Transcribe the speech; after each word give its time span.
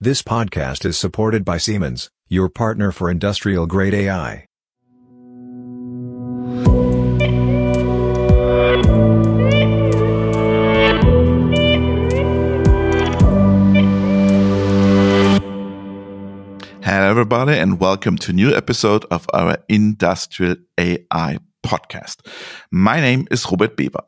This 0.00 0.22
podcast 0.22 0.84
is 0.84 0.96
supported 0.96 1.44
by 1.44 1.58
Siemens, 1.58 2.08
your 2.28 2.48
partner 2.48 2.92
for 2.92 3.10
industrial 3.10 3.66
grade 3.66 3.94
AI. 3.94 4.44
Hello, 16.84 17.10
everybody, 17.10 17.54
and 17.54 17.80
welcome 17.80 18.16
to 18.18 18.30
a 18.30 18.34
new 18.34 18.54
episode 18.54 19.04
of 19.10 19.26
our 19.34 19.58
Industrial 19.68 20.54
AI 20.78 21.38
podcast. 21.66 22.24
My 22.70 23.00
name 23.00 23.26
is 23.32 23.44
Robert 23.50 23.76
Weber. 23.76 24.04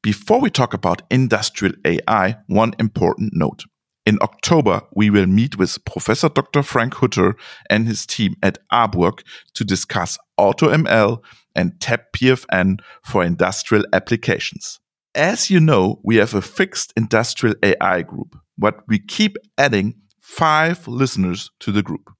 Before 0.00 0.40
we 0.40 0.50
talk 0.50 0.74
about 0.74 1.02
industrial 1.10 1.74
AI, 1.84 2.36
one 2.46 2.74
important 2.78 3.32
note. 3.34 3.64
In 4.06 4.18
October, 4.20 4.82
we 4.94 5.08
will 5.08 5.26
meet 5.26 5.56
with 5.56 5.82
Professor 5.86 6.28
Dr. 6.28 6.62
Frank 6.62 6.94
Hutter 6.94 7.36
and 7.70 7.86
his 7.86 8.04
team 8.04 8.34
at 8.42 8.58
ABURG 8.70 9.22
to 9.54 9.64
discuss 9.64 10.18
AutoML 10.38 11.22
and 11.54 11.72
TabPFN 11.78 12.80
for 13.02 13.24
industrial 13.24 13.84
applications. 13.94 14.78
As 15.14 15.48
you 15.48 15.58
know, 15.58 16.00
we 16.04 16.16
have 16.16 16.34
a 16.34 16.42
fixed 16.42 16.92
industrial 16.96 17.54
AI 17.62 18.02
group, 18.02 18.36
but 18.58 18.80
we 18.88 18.98
keep 18.98 19.36
adding 19.56 19.94
five 20.20 20.86
listeners 20.86 21.50
to 21.60 21.72
the 21.72 21.82
group. 21.82 22.10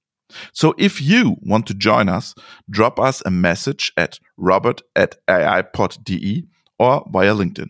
So 0.53 0.73
if 0.79 1.01
you 1.01 1.35
want 1.41 1.67
to 1.67 1.75
join 1.75 2.09
us, 2.09 2.33
drop 2.69 2.99
us 2.99 3.21
a 3.25 3.31
message 3.31 3.91
at 3.95 4.19
robert 4.37 4.81
at 4.95 5.17
aipod.de 5.27 6.47
or 6.79 7.05
via 7.11 7.33
LinkedIn. 7.33 7.69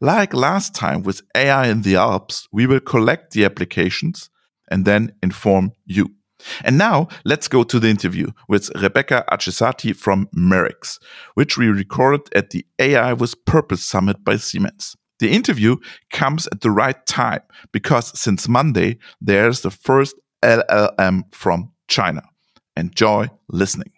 Like 0.00 0.34
last 0.34 0.74
time 0.74 1.02
with 1.02 1.22
AI 1.34 1.68
in 1.68 1.82
the 1.82 1.96
Alps, 1.96 2.48
we 2.52 2.66
will 2.66 2.80
collect 2.80 3.32
the 3.32 3.44
applications 3.44 4.30
and 4.70 4.84
then 4.84 5.12
inform 5.22 5.72
you. 5.84 6.10
And 6.62 6.76
now 6.76 7.08
let's 7.24 7.48
go 7.48 7.62
to 7.64 7.80
the 7.80 7.88
interview 7.88 8.28
with 8.48 8.70
Rebecca 8.74 9.24
Arcesati 9.30 9.96
from 9.96 10.28
MERICS, 10.34 10.98
which 11.34 11.56
we 11.56 11.68
recorded 11.68 12.28
at 12.34 12.50
the 12.50 12.66
AI 12.78 13.12
with 13.14 13.44
Purpose 13.44 13.84
Summit 13.84 14.22
by 14.24 14.36
Siemens. 14.36 14.96
The 15.20 15.30
interview 15.30 15.76
comes 16.10 16.46
at 16.48 16.60
the 16.60 16.70
right 16.70 17.04
time 17.06 17.40
because 17.72 18.18
since 18.18 18.48
Monday, 18.48 18.98
there's 19.20 19.60
the 19.60 19.70
first 19.70 20.16
LLM 20.42 21.34
from 21.34 21.72
China. 21.88 22.22
Enjoy 22.76 23.28
listening. 23.48 23.93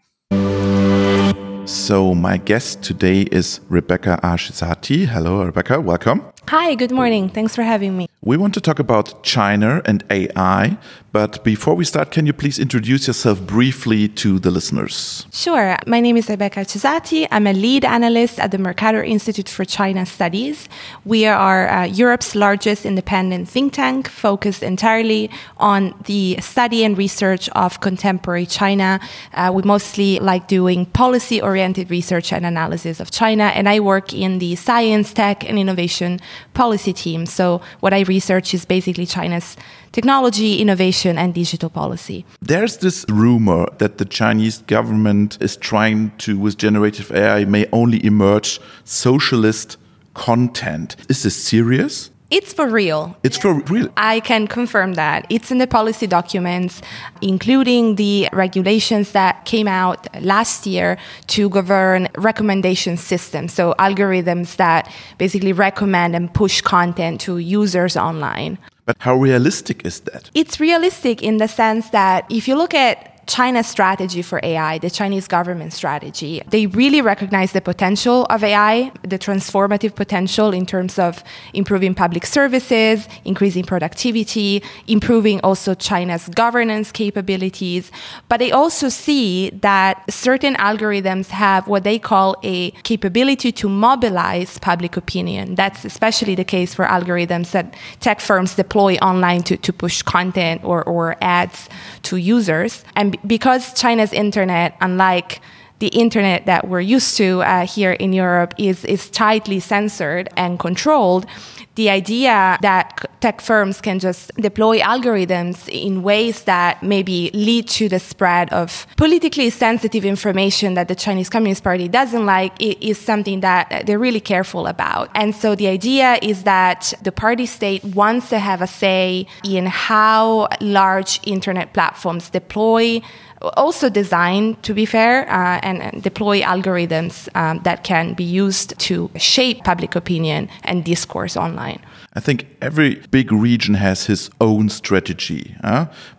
So, 1.67 2.15
my 2.15 2.37
guest 2.37 2.85
today 2.85 3.23
is 3.23 3.61
Rebecca 3.69 4.21
Arcesati. 4.23 5.09
Hello, 5.09 5.43
Rebecca. 5.43 5.81
Welcome. 5.81 6.23
Hi, 6.49 6.77
good 6.77 6.93
morning. 6.93 7.29
Thanks 7.29 7.57
for 7.57 7.65
having 7.65 7.97
me. 7.97 8.09
We 8.21 8.37
want 8.37 8.55
to 8.55 8.61
talk 8.61 8.79
about 8.79 9.25
China 9.25 9.83
and 9.85 10.05
AI, 10.09 10.79
but 11.17 11.43
before 11.45 11.75
we 11.75 11.87
start, 11.87 12.11
can 12.11 12.27
you 12.27 12.35
please 12.35 12.59
introduce 12.59 13.07
yourself 13.07 13.41
briefly 13.41 14.07
to 14.07 14.39
the 14.39 14.51
listeners? 14.51 15.25
Sure. 15.33 15.75
My 15.87 15.99
name 15.99 16.19
is 16.19 16.29
Rebecca 16.29 16.61
Arcesati. 16.61 17.27
I'm 17.31 17.47
a 17.47 17.55
lead 17.55 17.87
analyst 17.87 18.39
at 18.39 18.51
the 18.51 18.59
Mercator 18.59 19.03
Institute 19.03 19.49
for 19.49 19.65
China 19.65 20.05
Studies. 20.05 20.69
We 21.07 21.25
are 21.25 21.69
uh, 21.71 21.85
Europe's 21.85 22.35
largest 22.35 22.85
independent 22.85 23.49
think 23.49 23.73
tank 23.73 24.11
focused 24.11 24.63
entirely 24.63 25.31
on 25.57 25.95
the 26.05 26.37
study 26.43 26.85
and 26.85 26.99
research 26.99 27.49
of 27.51 27.81
contemporary 27.81 28.45
China. 28.45 29.01
Uh, 29.33 29.51
we 29.55 29.63
mostly 29.63 30.19
like 30.19 30.49
doing 30.49 30.85
policy 30.85 31.41
oriented 31.41 31.89
research 31.91 32.31
and 32.31 32.45
analysis 32.45 33.01
of 33.01 33.11
China, 33.11 33.45
and 33.55 33.71
I 33.71 33.81
work 33.81 34.13
in 34.13 34.39
the 34.39 34.55
science, 34.57 35.15
tech, 35.15 35.49
and 35.49 35.59
innovation 35.59 36.21
policy 36.53 36.93
team. 36.93 37.25
So 37.25 37.63
what 37.81 37.95
I 37.95 38.03
research 38.03 38.53
is 38.53 38.67
basically 38.67 39.07
China's 39.07 39.57
technology, 39.97 40.61
innovation, 40.61 41.17
and 41.17 41.33
digital 41.33 41.71
policy. 41.71 42.27
There's 42.43 42.77
this 42.85 43.07
rumor 43.09 43.65
that 43.79 43.97
the 43.97 44.05
Chinese 44.05 44.59
government 44.59 45.39
is 45.41 45.57
trying 45.57 46.13
to, 46.19 46.39
with 46.39 46.59
generative 46.59 47.11
AI, 47.13 47.47
may 47.47 47.65
only 47.73 48.05
emerge 48.05 48.61
socialist 48.85 49.79
content. 50.13 50.97
Is 51.09 51.23
this 51.23 51.35
serious? 51.35 52.11
It's 52.31 52.53
for 52.53 52.69
real. 52.69 53.17
It's 53.23 53.39
for 53.39 53.55
real. 53.73 53.89
I 53.97 54.21
can 54.21 54.47
confirm 54.49 54.95
that. 54.95 55.27
It's 55.31 55.51
in 55.51 55.59
the 55.59 55.67
policy 55.67 56.07
documents, 56.07 56.83
including 57.23 57.95
the 57.95 58.29
regulations 58.35 59.13
that 59.13 59.45
came 59.47 59.69
out 59.69 59.99
last 60.23 60.67
year 60.67 60.99
to 61.29 61.49
govern 61.49 62.09
recommendation 62.19 62.99
systems. 62.99 63.55
So, 63.55 63.75
algorithms 63.79 64.57
that 64.57 64.93
basically 65.17 65.55
recommend 65.55 66.15
and 66.17 66.27
push 66.35 66.61
content 66.61 67.21
to 67.23 67.39
users 67.39 67.97
online. 67.97 68.59
But 68.87 68.97
how 69.01 69.17
realistic 69.17 69.85
is 69.85 70.01
that? 70.01 70.31
It's 70.35 70.61
realistic 70.61 71.23
in 71.23 71.39
the 71.39 71.49
sense 71.49 71.91
that 71.91 72.25
if 72.31 72.49
you 72.49 72.57
look 72.57 72.73
at 72.73 73.16
China's 73.27 73.67
strategy 73.67 74.23
for 74.23 74.39
AI, 74.45 74.79
the 74.79 74.91
Chinese 74.91 75.27
government 75.27 75.73
strategy, 75.73 76.41
they 76.49 76.67
really 76.69 77.01
recognize 77.03 77.51
the 77.53 77.61
potential 77.61 78.25
of 78.31 78.45
AI, 78.45 78.93
the 79.03 79.19
transformative 79.19 79.97
potential 79.97 80.53
in 80.53 80.65
terms 80.65 80.97
of 80.97 81.25
improving 81.53 81.93
public 81.93 82.25
services, 82.25 83.09
increasing 83.25 83.65
productivity, 83.65 84.63
improving 84.87 85.41
also 85.41 85.75
China's 85.75 86.29
governance 86.29 86.93
capabilities. 86.93 87.91
But 88.29 88.39
they 88.39 88.53
also 88.53 88.89
see 88.89 89.51
that 89.51 90.05
certain 90.09 90.55
algorithms 90.55 91.29
have 91.29 91.67
what 91.67 91.83
they 91.83 91.99
call 91.99 92.37
a 92.45 92.71
capability 92.83 93.51
to 93.51 93.69
mobilize 93.69 94.59
public 94.61 94.97
opinion. 94.97 95.57
That's 95.57 95.85
especially 95.85 96.37
the 96.37 96.45
case 96.45 96.75
for 96.75 96.85
algorithms 96.85 97.51
that 97.51 97.75
tech 97.99 98.21
firms 98.21 98.55
deploy 98.55 98.97
online 98.99 99.43
to, 99.45 99.57
to 99.57 99.73
push 99.73 100.03
content 100.03 100.63
or, 100.63 100.85
or 100.85 101.17
ads 101.21 101.69
to 102.05 102.17
users. 102.17 102.85
And 102.95 103.16
because 103.27 103.73
China's 103.75 104.13
internet, 104.13 104.77
unlike 104.81 105.41
the 105.79 105.89
internet 105.89 106.47
that 106.47 106.69
we're 106.69 106.81
used 106.81 107.17
to 107.19 107.43
uh, 107.43 107.67
here 107.67 107.93
in 107.93 108.13
Europe, 108.13 108.55
is, 108.59 108.85
is 108.85 109.11
tightly 109.11 109.61
censored 109.61 110.29
and 110.37 110.59
controlled, 110.59 111.27
the 111.77 111.91
idea 111.91 112.59
that 112.63 113.07
tech 113.21 113.41
firms 113.41 113.81
can 113.81 113.99
just 113.99 114.35
deploy 114.37 114.81
algorithms 114.81 115.69
in 115.69 116.03
ways 116.03 116.45
that 116.45 116.83
maybe 116.83 117.31
lead 117.33 117.69
to 117.69 117.89
the 117.89 118.01
spread 118.01 118.53
of 118.53 118.87
politically 118.97 119.51
sensitive 119.51 120.05
information 120.05 120.75
that 120.75 120.89
the 120.89 120.95
Chinese 120.95 121.29
Communist 121.29 121.63
Party 121.63 121.87
doesn't 121.87 122.27
like 122.27 122.53
is 122.61 122.99
something 122.99 123.41
that 123.41 123.85
they're 123.87 123.99
really 123.99 124.21
careful 124.21 124.67
about. 124.67 125.11
And 125.15 125.35
so 125.35 125.55
the 125.55 125.69
idea 125.69 126.19
is 126.23 126.45
that 126.45 126.93
the 127.03 127.13
party 127.13 127.47
state 127.47 127.85
wants 127.85 128.31
to 128.31 128.39
have 128.39 128.63
a 128.63 128.67
say 128.67 129.27
in 129.45 129.67
how 129.67 130.49
large 130.61 131.21
internet 131.25 131.73
platforms 131.75 132.31
deploy 132.31 133.01
also 133.41 133.89
designed, 133.89 134.63
to 134.63 134.75
be 134.75 134.87
fair, 134.87 135.29
uh, 135.31 135.61
and, 135.63 135.83
and, 135.83 136.03
deploy 136.03 136.41
algorithms 136.41 137.29
um, 137.35 137.61
that 137.61 137.85
can 137.85 138.15
be 138.15 138.25
used 138.25 138.79
to 138.79 139.11
shape 139.17 139.65
public 139.65 139.95
opinion 139.95 140.49
and 140.65 140.85
discourse 140.85 141.37
online. 141.37 141.81
I 142.17 142.21
think 142.21 142.47
every 142.63 142.95
big 143.11 143.31
region 143.31 143.75
has 143.75 144.07
his 144.07 144.31
own 144.41 144.71
strategy. 144.71 145.55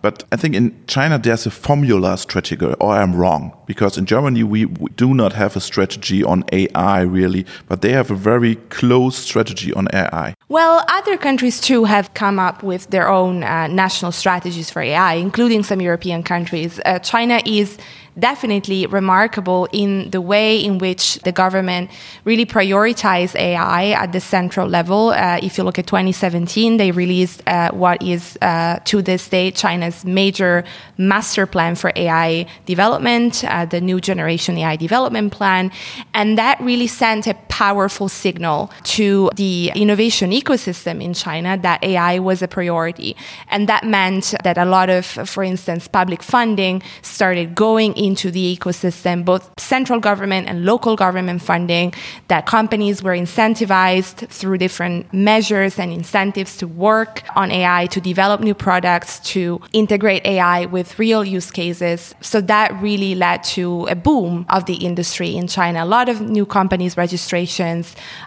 But 0.04 0.24
I 0.32 0.36
think 0.36 0.54
in 0.54 0.80
China 0.86 1.18
there's 1.18 1.48
a 1.48 1.52
formula 1.52 2.18
strategy, 2.18 2.64
or 2.80 2.92
I'm 2.92 3.16
wrong. 3.16 3.58
Because 3.66 3.98
in 3.98 4.06
Germany 4.06 4.44
we, 4.44 4.66
we, 4.66 4.92
do 4.92 5.16
not 5.16 5.34
have 5.34 5.56
a 5.56 5.60
strategy 5.60 6.24
on 6.24 6.44
AI 6.54 7.02
really, 7.02 7.46
but 7.68 7.82
they 7.82 7.94
have 7.94 8.12
a 8.12 8.16
very 8.16 8.56
close 8.70 9.18
strategy 9.18 9.74
on 9.74 9.88
AI. 9.92 10.36
Well, 10.50 10.86
other 10.88 11.18
countries 11.18 11.60
too 11.60 11.86
have 11.86 12.14
come 12.14 12.38
up 12.38 12.62
with 12.62 12.88
their 12.92 13.10
own 13.10 13.44
uh, 13.44 13.68
national 13.68 14.12
strategies 14.12 14.70
for 14.70 14.82
AI, 14.84 15.16
including 15.16 15.64
some 15.64 15.82
European 15.82 16.22
countries. 16.22 16.80
Uh, 16.86 17.00
China 17.00 17.42
is 17.46 17.78
definitely 18.20 18.86
remarkable 18.86 19.68
in 19.72 20.10
the 20.12 20.22
way 20.22 20.58
in 20.58 20.78
which 20.78 21.16
the 21.24 21.32
government 21.32 21.92
really 22.26 22.46
prioritized 22.46 23.36
AI 23.36 23.92
at 23.92 24.12
the 24.12 24.20
central 24.20 24.68
level. 24.68 25.10
Uh, 25.10 25.40
if 25.42 25.58
you 25.58 25.64
look 25.64 25.80
at 25.80 25.88
2017, 25.88 26.78
they 26.78 26.92
released 26.92 27.42
uh, 27.48 27.72
what 27.72 28.02
is 28.02 28.38
uh, 28.42 28.80
to 28.86 29.02
this 29.02 29.30
day 29.30 29.52
China's 29.52 30.06
major 30.06 30.64
master 30.98 31.46
plan 31.46 31.76
for 31.76 31.92
AI 31.96 32.46
development, 32.66 33.44
uh, 33.46 33.66
the 33.66 33.82
new 33.82 34.02
generation 34.02 34.58
AI 34.58 34.76
development 34.76 35.32
plan. 35.32 35.72
And 36.14 36.38
that 36.38 36.60
really 36.60 36.88
sent 36.88 37.28
a 37.28 37.34
powerful 37.58 38.08
signal 38.08 38.72
to 38.84 39.32
the 39.36 39.72
innovation 39.74 40.30
ecosystem 40.30 41.02
in 41.02 41.12
China 41.12 41.58
that 41.58 41.84
AI 41.84 42.20
was 42.20 42.44
a 42.44 42.48
priority. 42.48 43.16
And 43.50 43.68
that 43.68 43.84
meant 43.84 44.36
that 44.44 44.60
a 44.60 44.66
lot 44.66 44.92
of, 44.92 45.08
for 45.08 45.44
instance, 45.44 45.88
public 45.88 46.22
funding 46.22 46.84
started 47.02 47.56
going 47.56 47.98
into 47.98 48.30
the 48.30 48.56
ecosystem, 48.56 49.26
both 49.26 49.50
central 49.58 50.00
government 50.00 50.48
and 50.48 50.66
local 50.66 50.96
government 50.96 51.42
funding, 51.42 51.96
that 52.28 52.46
companies 52.46 53.02
were 53.02 53.18
incentivized 53.18 54.28
through 54.28 54.60
different 54.60 55.12
measures 55.12 55.80
and 55.80 55.92
incentives 55.92 56.58
to 56.58 56.68
work 56.68 57.24
on 57.36 57.50
AI, 57.50 57.88
to 57.88 58.00
develop 58.00 58.40
new 58.40 58.54
products, 58.54 59.20
to 59.34 59.60
integrate 59.74 60.24
AI 60.28 60.66
with 60.66 61.00
real 61.00 61.26
use 61.26 61.50
cases. 61.50 62.14
So 62.22 62.40
that 62.42 62.72
really 62.84 63.16
led 63.16 63.44
to 63.56 63.88
a 63.90 63.96
boom 63.96 64.46
of 64.48 64.66
the 64.66 64.76
industry 64.76 65.36
in 65.36 65.48
China. 65.48 65.84
A 65.84 65.90
lot 65.98 66.08
of 66.08 66.22
new 66.22 66.46
companies 66.46 66.96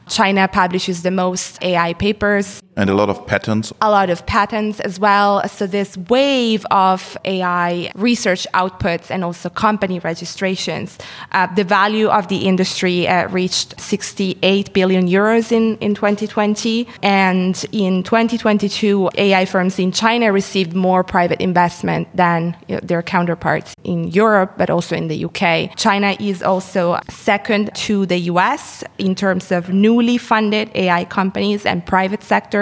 China 0.09 0.49
publishes 0.49 1.03
the 1.03 1.11
most 1.11 1.63
AI 1.63 1.95
papers 1.95 2.63
And 2.77 2.89
a 2.89 2.95
lot 2.95 3.11
of 3.11 3.27
patents. 3.27 3.73
A 3.81 3.91
lot 3.91 4.11
of 4.11 4.25
patents 4.27 4.79
as 4.81 5.01
well. 5.01 5.47
So 5.49 5.67
this 5.67 5.97
wave 6.09 6.65
of 6.71 7.19
AI 7.25 7.91
research 7.97 8.47
outputs 8.55 9.11
and 9.11 9.25
also 9.25 9.49
company 9.51 9.99
registrations, 9.99 10.97
uh, 11.33 11.53
the 11.55 11.65
value 11.65 12.09
of 12.09 12.29
the 12.29 12.47
industry 12.47 13.09
uh, 13.09 13.29
reached 13.29 13.79
68 13.81 14.73
billion 14.73 15.09
euros 15.09 15.51
in, 15.51 15.77
in 15.79 15.95
2020. 15.95 16.87
And 17.03 17.63
in 17.73 18.05
2022, 18.05 19.11
AI 19.17 19.45
firms 19.47 19.79
in 19.79 19.91
China 19.91 20.33
received 20.33 20.73
more 20.73 21.03
private 21.03 21.41
investment 21.41 22.09
than 22.17 22.57
you 22.69 22.77
know, 22.77 22.81
their 22.83 23.03
counterparts 23.03 23.75
in 23.83 24.09
Europe, 24.09 24.55
but 24.57 24.71
also 24.71 24.95
in 24.95 25.09
the 25.09 25.25
UK. 25.25 25.77
China 25.77 26.17
is 26.21 26.41
also 26.43 27.01
second 27.09 27.75
to 27.75 28.07
the 28.07 28.19
US 28.33 28.85
in 28.99 29.17
terms 29.17 29.51
of 29.51 29.71
newly 29.71 30.19
funded 30.19 30.71
AI 30.77 31.05
companies 31.05 31.67
and 31.67 31.85
private 31.85 32.23
sector 32.23 32.60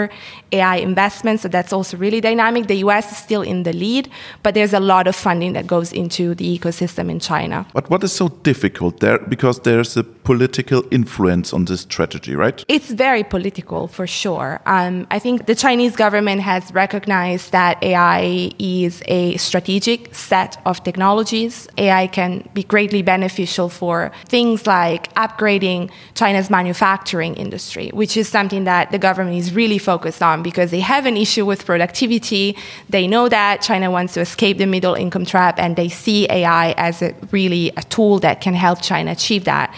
AI 0.52 0.76
investments. 0.76 1.42
So 1.42 1.48
that's 1.48 1.72
also 1.72 1.96
really 1.96 2.20
dynamic. 2.20 2.66
The 2.66 2.80
US 2.86 3.04
is 3.12 3.18
still 3.18 3.42
in 3.42 3.62
the 3.62 3.72
lead, 3.72 4.04
but 4.42 4.54
there's 4.54 4.74
a 4.74 4.80
lot 4.80 5.06
of 5.06 5.16
funding 5.16 5.52
that 5.54 5.66
goes 5.66 5.92
into 5.92 6.34
the 6.34 6.46
ecosystem 6.58 7.10
in 7.10 7.20
China. 7.20 7.66
But 7.72 7.90
what 7.90 8.04
is 8.04 8.12
so 8.12 8.28
difficult 8.50 9.00
there? 9.00 9.18
Because 9.18 9.60
there's 9.60 9.96
a 9.96 10.04
political 10.04 10.82
influence 10.90 11.54
on 11.56 11.64
this 11.64 11.80
strategy, 11.80 12.34
right? 12.36 12.64
It's 12.68 12.90
very 12.90 13.24
political 13.24 13.88
for 13.88 14.06
sure. 14.06 14.60
Um, 14.66 15.06
I 15.10 15.18
think 15.18 15.46
the 15.46 15.54
Chinese 15.54 15.96
government 15.96 16.40
has 16.42 16.62
recognized 16.72 17.52
that 17.52 17.82
AI 17.82 18.50
is 18.58 19.02
a 19.06 19.36
strategic 19.38 20.14
set 20.14 20.60
of 20.66 20.82
technologies. 20.84 21.68
AI 21.78 22.06
can 22.08 22.48
be 22.52 22.62
greatly 22.62 23.02
beneficial 23.02 23.68
for 23.68 24.12
things 24.26 24.66
like 24.66 25.12
upgrading 25.14 25.90
China's 26.14 26.50
manufacturing 26.50 27.34
industry, 27.34 27.88
which 28.00 28.16
is 28.16 28.28
something 28.28 28.64
that 28.64 28.90
the 28.90 28.98
government 28.98 29.36
is 29.36 29.54
really 29.54 29.78
focused 29.92 30.22
on 30.30 30.42
because 30.42 30.68
they 30.70 30.84
have 30.94 31.04
an 31.12 31.16
issue 31.16 31.44
with 31.52 31.60
productivity. 31.64 32.46
They 32.90 33.06
know 33.14 33.24
that 33.38 33.62
China 33.68 33.88
wants 33.96 34.12
to 34.16 34.20
escape 34.28 34.56
the 34.58 34.70
middle 34.76 34.96
income 35.04 35.24
trap 35.32 35.54
and 35.58 35.70
they 35.80 35.88
see 35.88 36.18
AI 36.38 36.66
as 36.88 36.96
a 37.08 37.10
really 37.36 37.64
a 37.82 37.82
tool 37.94 38.14
that 38.26 38.36
can 38.44 38.54
help 38.66 38.78
China 38.90 39.10
achieve 39.18 39.44
that. 39.44 39.68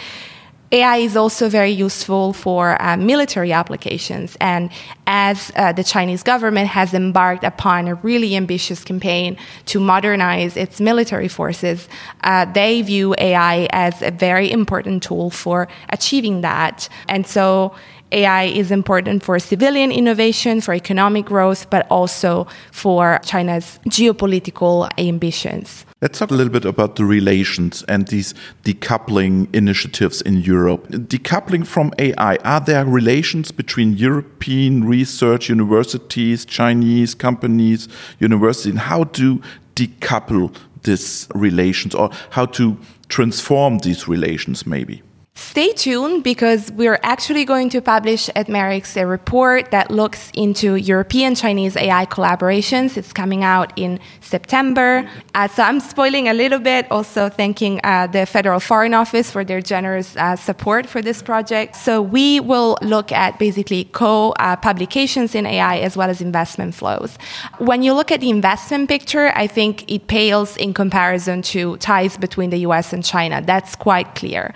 AI 0.73 0.99
is 0.99 1.17
also 1.17 1.49
very 1.49 1.71
useful 1.87 2.33
for 2.33 2.81
uh, 2.81 2.97
military 2.97 3.53
applications. 3.53 4.37
And 4.41 4.71
as 5.07 5.51
uh, 5.57 5.73
the 5.73 5.83
Chinese 5.83 6.23
government 6.23 6.69
has 6.69 6.95
embarked 6.95 7.45
upon 7.45 7.89
a 7.89 7.95
really 7.97 8.37
ambitious 8.37 8.85
campaign 8.85 9.37
to 9.67 9.81
modernize 9.81 10.57
its 10.57 10.81
military 10.81 11.29
forces, 11.29 11.89
uh, 12.23 12.45
they 12.53 12.83
view 12.83 13.17
AI 13.19 13.69
as 13.71 14.01
a 14.03 14.13
very 14.13 14.49
important 14.51 15.03
tool 15.03 15.31
for 15.31 15.67
achieving 15.89 16.43
that. 16.43 16.89
And 17.09 17.27
so 17.27 17.75
AI 18.13 18.45
is 18.45 18.71
important 18.71 19.23
for 19.23 19.39
civilian 19.39 19.93
innovation, 19.93 20.61
for 20.61 20.75
economic 20.75 21.27
growth, 21.27 21.69
but 21.71 21.87
also 21.91 22.47
for 22.73 23.21
China's 23.25 23.79
geopolitical 23.89 24.89
ambitions. 24.99 25.87
Let's 26.03 26.19
talk 26.19 26.31
a 26.31 26.35
little 26.35 26.53
bit 26.53 26.65
about 26.65 26.97
the 26.97 27.05
relations 27.05 27.83
and 27.87 28.09
these 28.09 28.33
decoupling 28.65 29.55
initiatives 29.55 30.23
in 30.23 30.39
Europe. 30.39 30.89
Decoupling 30.89 31.67
from 31.67 31.93
AI, 31.99 32.37
are 32.37 32.61
there 32.61 32.87
relations 32.87 33.53
between 33.53 33.93
European 33.99 34.85
research 34.85 35.51
universities, 35.51 36.47
Chinese 36.47 37.15
companies, 37.15 37.87
universities? 38.19 38.71
And 38.71 38.81
how 38.81 39.05
to 39.05 39.43
decouple 39.75 40.55
these 40.85 41.29
relations 41.35 41.95
or 41.95 42.11
how 42.31 42.47
to 42.47 42.79
transform 43.09 43.79
these 43.79 44.09
relations, 44.09 44.67
maybe? 44.67 45.03
Stay 45.41 45.73
tuned 45.73 46.23
because 46.23 46.71
we're 46.73 47.01
actually 47.03 47.47
going 47.47 47.71
to 47.71 47.81
publish 47.81 48.29
at 48.37 48.47
MERICS 48.47 48.97
a 48.99 49.07
report 49.07 49.71
that 49.71 49.91
looks 49.91 50.31
into 50.35 50.75
European 50.75 51.35
Chinese 51.35 51.77
AI 51.77 52.05
collaborations. 52.07 52.99
It's 52.99 53.13
coming 53.13 53.43
out 53.43 53.73
in 53.75 53.99
September. 54.21 55.09
Uh, 55.35 55.49
so 55.49 55.63
I'm 55.63 55.81
spoiling 55.81 56.29
a 56.29 56.35
little 56.35 56.59
bit, 56.59 56.87
also 56.91 57.31
thanking 57.31 57.81
uh, 57.83 58.07
the 58.07 58.27
Federal 58.27 58.61
Foreign 58.61 58.93
Office 58.93 59.31
for 59.31 59.43
their 59.43 59.63
generous 59.63 60.15
uh, 60.17 60.37
support 60.37 60.87
for 60.87 61.01
this 61.01 61.23
project. 61.23 61.75
So 61.75 62.03
we 62.03 62.39
will 62.39 62.77
look 62.83 63.11
at 63.11 63.39
basically 63.39 63.85
co 63.85 64.35
publications 64.61 65.35
in 65.35 65.47
AI 65.47 65.79
as 65.79 65.97
well 65.97 66.11
as 66.11 66.21
investment 66.21 66.75
flows. 66.75 67.17
When 67.59 67.83
you 67.83 67.95
look 67.95 68.13
at 68.13 68.21
the 68.21 68.29
investment 68.29 68.91
picture, 68.91 69.33
I 69.35 69.47
think 69.47 69.91
it 69.91 70.07
pales 70.07 70.59
in 70.59 70.75
comparison 70.75 71.41
to 71.55 71.79
ties 71.79 72.19
between 72.19 72.51
the 72.51 72.59
US 72.69 72.93
and 72.93 73.03
China. 73.03 73.41
That's 73.41 73.75
quite 73.75 74.15
clear. 74.15 74.55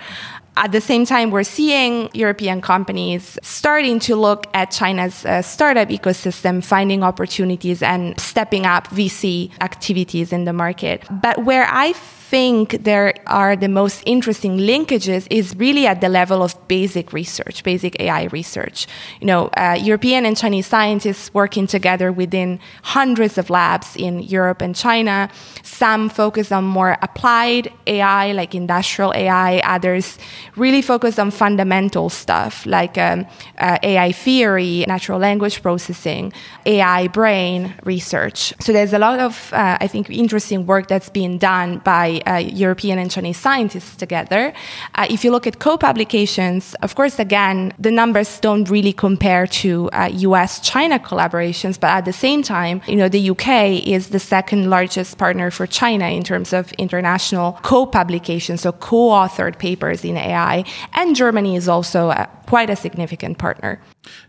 At 0.57 0.71
the 0.71 0.81
same 0.81 1.05
time, 1.05 1.31
we're 1.31 1.43
seeing 1.43 2.09
European 2.13 2.61
companies 2.61 3.37
starting 3.43 3.99
to 3.99 4.15
look 4.15 4.47
at 4.53 4.71
China's 4.71 5.25
uh, 5.25 5.41
startup 5.41 5.89
ecosystem, 5.89 6.63
finding 6.63 7.03
opportunities 7.03 7.83
and 7.83 8.17
stepping 8.19 8.65
up 8.65 8.87
VC 8.87 9.51
activities 9.61 10.31
in 10.31 10.45
the 10.45 10.53
market. 10.53 11.03
But 11.11 11.43
where 11.43 11.67
I 11.69 11.93
think 12.35 12.83
there 12.83 13.13
are 13.27 13.55
the 13.55 13.69
most 13.69 14.03
interesting 14.05 14.57
linkages 14.57 15.25
is 15.29 15.55
really 15.55 15.87
at 15.87 16.01
the 16.01 16.09
level 16.09 16.43
of 16.43 16.51
basic 16.67 17.13
research, 17.13 17.63
basic 17.63 17.93
AI 18.05 18.23
research. 18.39 18.87
You 19.21 19.27
know, 19.27 19.41
uh, 19.55 19.77
European 19.89 20.25
and 20.25 20.35
Chinese 20.35 20.67
scientists 20.67 21.33
working 21.33 21.65
together 21.65 22.11
within 22.11 22.59
hundreds 22.97 23.37
of 23.37 23.49
labs 23.49 23.95
in 23.95 24.13
Europe 24.37 24.59
and 24.65 24.75
China. 24.75 25.29
Some 25.63 26.09
focus 26.09 26.51
on 26.51 26.65
more 26.65 26.97
applied 27.01 27.71
AI, 27.87 28.33
like 28.33 28.53
industrial 28.53 29.13
AI. 29.15 29.59
Others 29.75 30.17
really 30.57 30.81
focus 30.81 31.17
on 31.17 31.31
fundamental 31.31 32.09
stuff, 32.09 32.65
like 32.65 32.97
um, 32.97 33.25
uh, 33.59 33.77
AI 33.81 34.11
theory, 34.11 34.83
natural 34.89 35.19
language 35.19 35.61
processing, 35.61 36.33
AI 36.65 37.07
brain 37.07 37.73
research. 37.85 38.53
So 38.59 38.73
there's 38.73 38.91
a 38.91 38.99
lot 38.99 39.19
of, 39.21 39.53
uh, 39.53 39.77
I 39.85 39.87
think, 39.87 40.09
interesting 40.09 40.65
work 40.65 40.89
that's 40.89 41.09
being 41.09 41.37
done 41.37 41.79
by 41.85 42.21
uh, 42.27 42.35
European 42.35 42.99
and 42.99 43.09
Chinese 43.11 43.37
scientists 43.37 43.95
together. 43.95 44.53
Uh, 44.95 45.07
if 45.09 45.23
you 45.23 45.31
look 45.31 45.47
at 45.47 45.59
co-publications, 45.59 46.75
of 46.81 46.95
course, 46.95 47.19
again, 47.19 47.73
the 47.79 47.91
numbers 47.91 48.39
don't 48.39 48.69
really 48.69 48.93
compare 48.93 49.47
to 49.47 49.89
U.S.-China 50.09 50.95
uh, 50.95 50.99
collaborations, 50.99 51.79
but 51.79 51.89
at 51.89 52.05
the 52.05 52.13
same 52.13 52.41
time, 52.43 52.81
you 52.87 52.95
know, 52.95 53.09
the 53.09 53.19
U.K. 53.19 53.77
is 53.77 54.09
the 54.09 54.19
second 54.19 54.69
largest 54.69 55.17
partner 55.17 55.51
for 55.51 55.67
China 55.67 56.07
in 56.07 56.23
terms 56.23 56.53
of 56.53 56.71
international 56.73 57.59
co-publications, 57.63 58.61
so 58.61 58.71
co-authored 58.71 59.57
papers 59.59 60.03
in 60.03 60.17
AI, 60.17 60.63
and 60.93 61.15
Germany 61.15 61.55
is 61.55 61.67
also 61.67 62.09
a, 62.09 62.29
quite 62.47 62.69
a 62.69 62.75
significant 62.75 63.37
partner. 63.37 63.81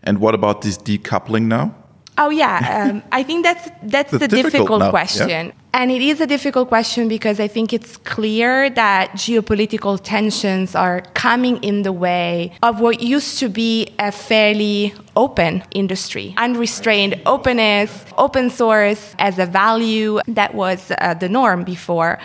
And 0.03 0.19
what 0.19 0.33
about 0.35 0.61
this 0.61 0.77
decoupling 0.77 1.45
now? 1.45 1.75
Oh 2.17 2.29
yeah, 2.29 2.87
um, 2.89 3.03
I 3.11 3.21
think 3.21 3.43
that's 3.43 3.69
that's 3.83 4.11
the 4.23 4.27
difficult, 4.27 4.51
difficult 4.51 4.89
question. 4.89 5.29
Yeah. 5.29 5.51
And 5.77 5.91
it 5.91 6.01
is 6.01 6.19
a 6.21 6.25
difficult 6.25 6.69
question 6.69 7.07
because 7.07 7.39
I 7.39 7.47
think 7.47 7.71
it's 7.71 7.97
clear 7.97 8.67
that 8.71 9.11
geopolitical 9.11 9.99
tensions 10.01 10.73
are 10.73 11.01
coming 11.13 11.63
in 11.63 11.83
the 11.83 11.91
way 11.91 12.53
of 12.63 12.79
what 12.79 12.99
used 12.99 13.37
to 13.41 13.47
be 13.47 13.93
a 13.99 14.11
fairly 14.11 14.95
open 15.15 15.63
industry. 15.69 16.33
Unrestrained 16.37 17.21
openness, 17.27 18.05
open 18.17 18.49
source 18.49 19.13
as 19.19 19.37
a 19.37 19.45
value 19.45 20.19
that 20.27 20.55
was 20.55 20.91
uh, 20.97 21.13
the 21.13 21.29
norm 21.29 21.63
before. 21.63 22.17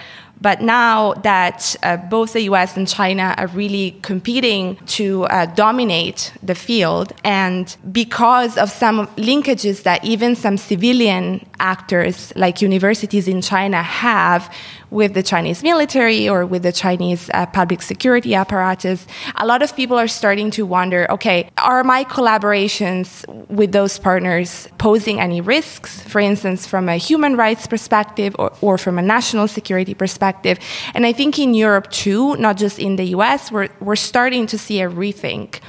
But 0.43 0.61
now 0.61 1.15
that 1.23 1.77
uh, 1.85 1.97
both 1.97 2.33
the 2.33 2.43
US 2.53 2.77
and 2.77 2.89
China 2.89 3.35
are 3.39 3.47
really 3.47 3.97
competing 4.03 4.77
to 4.99 5.25
uh, 5.25 5.47
dominate 5.47 6.33
the 6.43 6.57
field, 6.57 7.13
and 7.23 7.75
because 7.93 8.59
of 8.59 8.69
some 8.69 9.07
linkages 9.17 9.85
that 9.85 10.05
even 10.05 10.35
some 10.35 10.57
civilian 10.57 11.47
actors 11.61 12.33
like 12.35 12.61
universities 12.61 13.29
in 13.29 13.41
China 13.41 13.83
have 13.83 14.53
with 14.93 15.15
the 15.15 15.23
Chinese 15.23 15.63
military 15.63 16.29
or 16.29 16.45
with 16.45 16.63
the 16.63 16.71
Chinese 16.71 17.31
uh, 17.33 17.47
public 17.47 17.81
security 17.81 18.35
apparatus, 18.35 19.07
a 19.37 19.47
lot 19.47 19.63
of 19.63 19.75
people 19.75 19.99
are 19.99 20.07
starting 20.07 20.51
to 20.53 20.67
wonder 20.67 21.11
okay, 21.11 21.49
are 21.59 21.83
my 21.83 22.05
collaborations 22.05 23.27
with 23.49 23.73
those 23.73 23.99
partners 23.99 24.69
posing 24.79 25.19
any 25.19 25.41
risks, 25.41 26.03
for 26.03 26.21
instance, 26.21 26.67
from 26.67 26.89
a 26.89 26.97
human 26.97 27.37
rights 27.37 27.67
perspective 27.67 28.37
or, 28.39 28.53
or 28.61 28.77
from 28.77 28.99
a 28.99 29.03
national 29.03 29.49
security 29.49 29.95
perspective? 29.95 30.59
And 30.95 31.07
I 31.07 31.13
think 31.13 31.39
in 31.39 31.55
Europe 31.55 31.91
too, 31.91 32.37
not 32.37 32.59
just 32.59 32.79
in 32.79 32.97
the 32.97 33.07
US, 33.17 33.51
we're, 33.51 33.69
we're 33.81 33.97
starting 33.97 34.47
to 34.49 34.59
see 34.59 34.81
a 34.83 34.91
rethink 34.91 35.61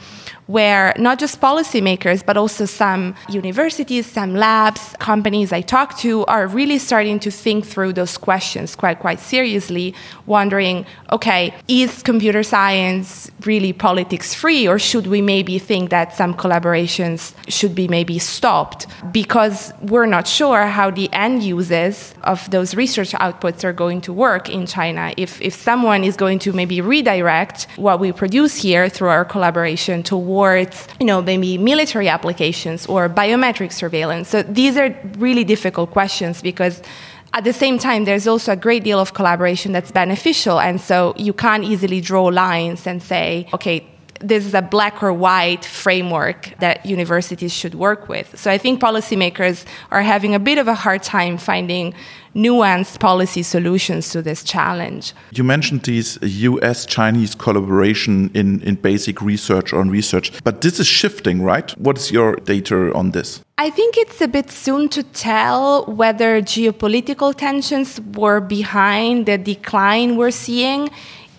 where 0.47 0.93
not 0.97 1.19
just 1.19 1.39
policymakers, 1.39 2.25
but 2.25 2.37
also 2.37 2.65
some 2.65 3.15
universities, 3.29 4.05
some 4.05 4.35
labs, 4.35 4.95
companies 4.99 5.51
I 5.51 5.61
talk 5.61 5.97
to 5.99 6.25
are 6.25 6.47
really 6.47 6.79
starting 6.79 7.19
to 7.19 7.31
think 7.31 7.65
through 7.65 7.93
those 7.93 8.17
questions 8.17 8.75
quite, 8.75 8.99
quite 8.99 9.19
seriously, 9.19 9.93
wondering, 10.25 10.85
okay, 11.11 11.53
is 11.67 12.03
computer 12.03 12.43
science 12.43 13.31
really 13.45 13.73
politics 13.73 14.33
free, 14.33 14.67
or 14.67 14.79
should 14.79 15.07
we 15.07 15.21
maybe 15.21 15.59
think 15.59 15.89
that 15.89 16.15
some 16.15 16.33
collaborations 16.33 17.33
should 17.47 17.75
be 17.75 17.87
maybe 17.87 18.19
stopped 18.19 18.87
because 19.11 19.73
we're 19.81 20.05
not 20.05 20.27
sure 20.27 20.65
how 20.67 20.89
the 20.89 21.11
end 21.13 21.43
uses 21.43 22.13
of 22.23 22.49
those 22.51 22.75
research 22.75 23.11
outputs 23.11 23.63
are 23.63 23.73
going 23.73 24.01
to 24.01 24.13
work 24.13 24.49
in 24.49 24.65
China. 24.65 25.13
If, 25.17 25.41
if 25.41 25.53
someone 25.53 26.03
is 26.03 26.15
going 26.15 26.39
to 26.39 26.53
maybe 26.53 26.81
redirect 26.81 27.67
what 27.75 27.99
we 27.99 28.11
produce 28.11 28.55
here 28.55 28.89
through 28.89 29.09
our 29.09 29.25
collaboration 29.25 30.03
to 30.03 30.17
towards, 30.23 30.87
you 30.99 31.05
know, 31.05 31.21
maybe 31.21 31.57
military 31.57 32.07
applications 32.07 32.85
or 32.87 33.09
biometric 33.09 33.71
surveillance. 33.71 34.29
So 34.29 34.43
these 34.43 34.77
are 34.77 34.89
really 35.17 35.43
difficult 35.43 35.91
questions 35.91 36.41
because 36.41 36.81
at 37.33 37.43
the 37.43 37.53
same 37.53 37.77
time, 37.79 38.05
there's 38.05 38.27
also 38.27 38.53
a 38.53 38.55
great 38.55 38.83
deal 38.83 38.99
of 38.99 39.13
collaboration 39.13 39.71
that's 39.71 39.91
beneficial. 39.91 40.59
And 40.59 40.79
so 40.79 41.13
you 41.17 41.33
can't 41.33 41.63
easily 41.63 41.99
draw 41.99 42.25
lines 42.25 42.87
and 42.87 43.01
say, 43.01 43.47
okay, 43.53 43.85
this 44.23 44.45
is 44.45 44.53
a 44.53 44.61
black 44.61 45.03
or 45.03 45.11
white 45.11 45.65
framework 45.65 46.53
that 46.59 46.85
universities 46.85 47.53
should 47.53 47.75
work 47.75 48.07
with. 48.07 48.39
So 48.39 48.49
I 48.49 48.57
think 48.57 48.79
policymakers 48.79 49.65
are 49.91 50.01
having 50.01 50.33
a 50.33 50.39
bit 50.39 50.57
of 50.57 50.67
a 50.67 50.73
hard 50.73 51.03
time 51.03 51.37
finding 51.37 51.93
nuanced 52.35 52.99
policy 52.99 53.43
solutions 53.43 54.09
to 54.09 54.21
this 54.21 54.43
challenge. 54.43 55.13
You 55.31 55.43
mentioned 55.43 55.83
these 55.83 56.17
US 56.21 56.85
Chinese 56.85 57.35
collaboration 57.35 58.31
in, 58.33 58.61
in 58.61 58.75
basic 58.75 59.21
research 59.21 59.73
on 59.73 59.89
research, 59.89 60.31
but 60.43 60.61
this 60.61 60.79
is 60.79 60.87
shifting, 60.87 61.43
right? 61.43 61.69
What's 61.77 62.11
your 62.11 62.37
data 62.37 62.91
on 62.93 63.11
this? 63.11 63.43
I 63.59 63.69
think 63.69 63.97
it's 63.97 64.19
a 64.19 64.27
bit 64.27 64.49
soon 64.49 64.89
to 64.89 65.03
tell 65.03 65.85
whether 65.85 66.41
geopolitical 66.41 67.35
tensions 67.35 68.01
were 68.15 68.39
behind 68.39 69.27
the 69.27 69.37
decline 69.37 70.17
we're 70.17 70.31
seeing 70.31 70.89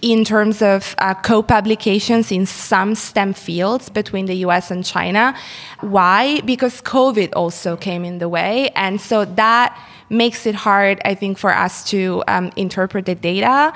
in 0.04 0.23
terms 0.23 0.61
of 0.61 0.94
uh, 0.99 1.14
co 1.14 1.42
publications 1.42 2.30
in 2.30 2.44
some 2.44 2.94
STEM 2.94 3.32
fields 3.32 3.88
between 3.88 4.26
the 4.26 4.37
US 4.46 4.70
and 4.70 4.84
China. 4.84 5.34
Why? 5.80 6.42
Because 6.42 6.82
COVID 6.82 7.32
also 7.34 7.75
came 7.75 8.04
in 8.04 8.18
the 8.18 8.28
way. 8.28 8.68
And 8.76 9.00
so 9.00 9.25
that 9.25 9.75
makes 10.11 10.44
it 10.44 10.54
hard, 10.54 11.00
I 11.06 11.14
think, 11.14 11.38
for 11.38 11.54
us 11.54 11.82
to 11.84 12.23
um, 12.28 12.52
interpret 12.54 13.06
the 13.06 13.14
data. 13.14 13.73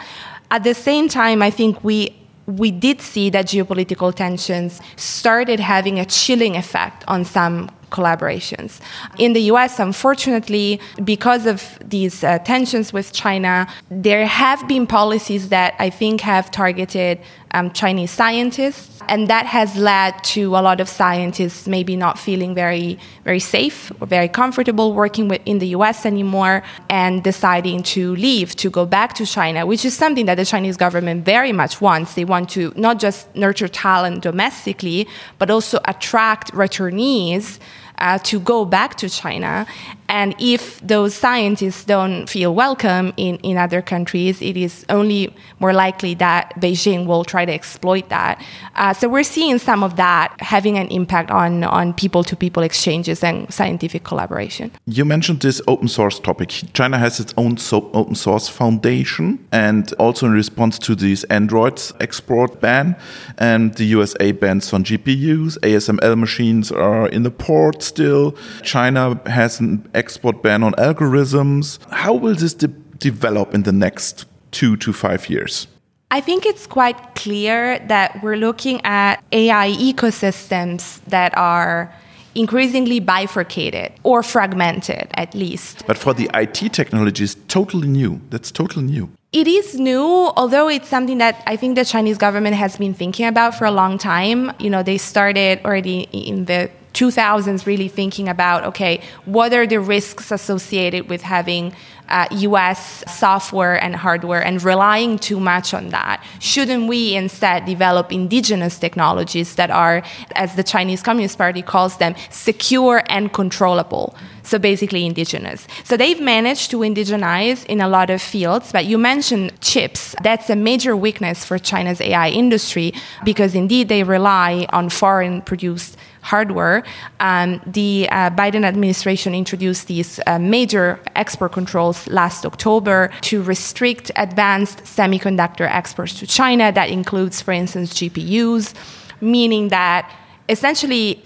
At 0.50 0.64
the 0.64 0.74
same 0.74 1.08
time, 1.08 1.42
I 1.42 1.50
think 1.50 1.82
we 1.82 2.14
we 2.46 2.70
did 2.70 3.02
see 3.02 3.28
that 3.30 3.44
geopolitical 3.46 4.14
tensions 4.14 4.80
started 4.96 5.60
having 5.60 5.98
a 5.98 6.06
chilling 6.06 6.56
effect 6.56 7.04
on 7.06 7.22
some 7.24 7.70
collaborations. 7.90 8.80
In 9.18 9.32
the 9.32 9.42
US, 9.52 9.78
unfortunately, 9.78 10.80
because 11.04 11.46
of 11.46 11.78
these 11.84 12.24
uh, 12.24 12.38
tensions 12.40 12.92
with 12.92 13.12
China, 13.12 13.66
there 13.90 14.26
have 14.26 14.66
been 14.68 14.86
policies 14.86 15.48
that 15.48 15.74
I 15.78 15.90
think 15.90 16.20
have 16.20 16.50
targeted 16.50 17.18
um, 17.52 17.70
Chinese 17.72 18.10
scientists, 18.10 19.00
and 19.08 19.28
that 19.28 19.46
has 19.46 19.76
led 19.76 20.22
to 20.22 20.56
a 20.56 20.60
lot 20.60 20.80
of 20.80 20.88
scientists 20.88 21.66
maybe 21.66 21.96
not 21.96 22.18
feeling 22.18 22.54
very, 22.54 22.98
very 23.24 23.40
safe 23.40 23.90
or 24.00 24.06
very 24.06 24.28
comfortable 24.28 24.92
working 24.92 25.28
with, 25.28 25.40
in 25.46 25.58
the 25.58 25.68
US 25.68 26.04
anymore 26.04 26.62
and 26.90 27.24
deciding 27.24 27.82
to 27.84 28.14
leave, 28.16 28.54
to 28.56 28.68
go 28.70 28.84
back 28.84 29.14
to 29.14 29.24
China, 29.24 29.64
which 29.64 29.84
is 29.84 29.96
something 29.96 30.26
that 30.26 30.34
the 30.34 30.44
Chinese 30.44 30.76
government 30.76 31.24
very 31.24 31.52
much 31.52 31.80
wants. 31.80 32.14
They 32.14 32.24
want 32.24 32.50
to 32.50 32.72
not 32.76 32.98
just 32.98 33.34
nurture 33.34 33.68
talent 33.68 34.22
domestically, 34.22 35.08
but 35.38 35.50
also 35.50 35.80
attract 35.86 36.52
returnees 36.52 37.58
uh, 37.98 38.18
to 38.18 38.40
go 38.40 38.64
back 38.64 38.96
to 38.96 39.08
China. 39.08 39.66
And 40.08 40.34
if 40.38 40.80
those 40.80 41.14
scientists 41.14 41.84
don't 41.84 42.26
feel 42.28 42.54
welcome 42.54 43.12
in, 43.16 43.36
in 43.38 43.58
other 43.58 43.82
countries, 43.82 44.40
it 44.40 44.56
is 44.56 44.86
only 44.88 45.34
more 45.60 45.72
likely 45.72 46.14
that 46.14 46.54
Beijing 46.58 47.06
will 47.06 47.24
try 47.24 47.44
to 47.44 47.52
exploit 47.52 48.08
that. 48.08 48.42
Uh, 48.74 48.94
so 48.94 49.08
we're 49.08 49.22
seeing 49.22 49.58
some 49.58 49.82
of 49.84 49.96
that 49.96 50.34
having 50.40 50.78
an 50.78 50.88
impact 50.88 51.30
on, 51.30 51.64
on 51.64 51.92
people 51.92 52.24
to 52.24 52.36
people 52.36 52.62
exchanges 52.62 53.22
and 53.22 53.52
scientific 53.52 54.04
collaboration. 54.04 54.70
You 54.86 55.04
mentioned 55.04 55.40
this 55.40 55.60
open 55.66 55.88
source 55.88 56.18
topic. 56.18 56.48
China 56.72 56.98
has 56.98 57.20
its 57.20 57.34
own 57.36 57.58
so 57.58 57.90
open 57.92 58.14
source 58.14 58.48
foundation, 58.48 59.46
and 59.52 59.92
also 59.94 60.26
in 60.26 60.32
response 60.32 60.78
to 60.78 60.94
this 60.94 61.24
Android's 61.24 61.92
export 62.00 62.60
ban, 62.60 62.96
and 63.36 63.74
the 63.74 63.84
USA 63.84 64.32
bans 64.32 64.72
on 64.72 64.84
GPUs, 64.84 65.58
ASML 65.58 66.18
machines 66.18 66.72
are 66.72 67.08
in 67.08 67.24
the 67.24 67.30
port 67.30 67.82
still. 67.82 68.34
China 68.62 69.20
has 69.26 69.60
an 69.60 69.88
export 69.98 70.42
ban 70.42 70.62
on 70.62 70.72
algorithms. 70.74 71.78
How 71.90 72.14
will 72.14 72.34
this 72.34 72.54
de 72.54 72.68
develop 72.98 73.54
in 73.54 73.62
the 73.62 73.72
next 73.72 74.26
two 74.50 74.76
to 74.76 74.92
five 74.92 75.28
years? 75.28 75.68
I 76.10 76.20
think 76.20 76.46
it's 76.46 76.66
quite 76.66 77.14
clear 77.14 77.78
that 77.88 78.22
we're 78.22 78.36
looking 78.36 78.80
at 78.84 79.22
AI 79.30 79.70
ecosystems 79.72 81.00
that 81.08 81.36
are 81.36 81.92
increasingly 82.34 83.00
bifurcated 83.00 83.92
or 84.04 84.22
fragmented 84.22 85.08
at 85.14 85.34
least. 85.34 85.86
But 85.86 85.98
for 85.98 86.14
the 86.14 86.30
IT 86.34 86.72
technology 86.72 87.24
is 87.24 87.34
totally 87.48 87.88
new. 87.88 88.20
That's 88.30 88.50
totally 88.50 88.86
new. 88.86 89.10
It 89.32 89.46
is 89.46 89.74
new, 89.74 90.32
although 90.36 90.68
it's 90.68 90.88
something 90.88 91.18
that 91.18 91.42
I 91.46 91.56
think 91.56 91.74
the 91.74 91.84
Chinese 91.84 92.16
government 92.16 92.56
has 92.56 92.78
been 92.78 92.94
thinking 92.94 93.26
about 93.26 93.54
for 93.54 93.66
a 93.66 93.70
long 93.70 93.98
time. 93.98 94.52
You 94.58 94.70
know, 94.70 94.82
they 94.82 94.96
started 94.96 95.60
already 95.66 96.08
in 96.12 96.46
the 96.46 96.70
2000s 96.98 97.64
really 97.64 97.88
thinking 97.88 98.28
about 98.28 98.64
okay, 98.64 99.00
what 99.24 99.52
are 99.52 99.66
the 99.66 99.78
risks 99.78 100.32
associated 100.32 101.08
with 101.08 101.22
having 101.22 101.72
uh, 102.08 102.26
US 102.30 103.04
software 103.06 103.80
and 103.82 103.94
hardware 103.94 104.42
and 104.42 104.62
relying 104.62 105.18
too 105.18 105.38
much 105.38 105.74
on 105.74 105.90
that? 105.90 106.24
Shouldn't 106.40 106.88
we 106.88 107.14
instead 107.14 107.66
develop 107.66 108.12
indigenous 108.12 108.78
technologies 108.78 109.54
that 109.56 109.70
are, 109.70 110.02
as 110.34 110.56
the 110.56 110.64
Chinese 110.64 111.02
Communist 111.02 111.38
Party 111.38 111.62
calls 111.62 111.98
them, 111.98 112.14
secure 112.30 113.02
and 113.08 113.32
controllable? 113.32 114.16
So 114.42 114.58
basically 114.58 115.04
indigenous. 115.04 115.68
So 115.84 115.96
they've 115.96 116.20
managed 116.20 116.70
to 116.70 116.78
indigenize 116.78 117.66
in 117.66 117.80
a 117.80 117.88
lot 117.88 118.08
of 118.08 118.22
fields, 118.22 118.72
but 118.72 118.86
you 118.86 118.96
mentioned 118.96 119.60
chips. 119.60 120.14
That's 120.22 120.48
a 120.48 120.56
major 120.56 120.96
weakness 120.96 121.44
for 121.44 121.58
China's 121.58 122.00
AI 122.00 122.30
industry 122.30 122.94
because 123.24 123.54
indeed 123.54 123.88
they 123.88 124.02
rely 124.04 124.66
on 124.70 124.88
foreign 124.88 125.42
produced 125.42 125.98
hardware. 126.22 126.82
Um, 127.20 127.60
the 127.66 128.08
uh, 128.10 128.30
Biden 128.30 128.64
administration 128.64 129.34
introduced 129.34 129.86
these 129.86 130.20
uh, 130.26 130.38
major 130.38 131.00
export 131.16 131.52
controls 131.52 132.06
last 132.08 132.44
October 132.44 133.10
to 133.22 133.42
restrict 133.42 134.10
advanced 134.16 134.78
semiconductor 134.84 135.68
exports 135.68 136.18
to 136.20 136.26
China. 136.26 136.72
That 136.72 136.90
includes, 136.90 137.40
for 137.40 137.52
instance, 137.52 137.94
GPUs, 137.94 138.74
meaning 139.20 139.68
that 139.68 140.12
essentially 140.48 141.22